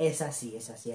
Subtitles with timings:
[0.00, 0.90] Es así, es así.